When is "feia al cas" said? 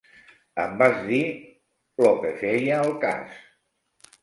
2.41-3.39